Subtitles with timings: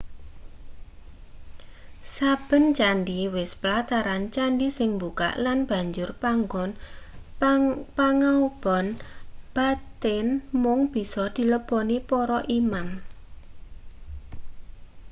[2.13, 6.71] saben candhi wis plataran candhi sing mbukak lan banjur panggon
[7.97, 8.85] pangaoban
[9.55, 10.27] batin
[10.61, 12.87] mung bisa dileboni para imam